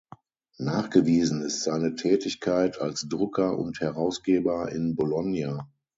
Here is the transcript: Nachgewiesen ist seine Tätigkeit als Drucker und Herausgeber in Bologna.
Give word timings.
Nachgewiesen 0.57 1.43
ist 1.43 1.61
seine 1.61 1.93
Tätigkeit 1.93 2.81
als 2.81 3.07
Drucker 3.07 3.59
und 3.59 3.81
Herausgeber 3.81 4.71
in 4.71 4.95
Bologna. 4.95 5.69